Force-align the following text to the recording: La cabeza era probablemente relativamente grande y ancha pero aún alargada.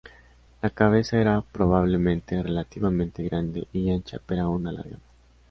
La 0.63 0.71
cabeza 0.71 1.19
era 1.21 1.41
probablemente 1.43 2.41
relativamente 2.41 3.21
grande 3.21 3.67
y 3.71 3.91
ancha 3.91 4.19
pero 4.25 4.41
aún 4.41 4.65
alargada. 4.65 4.97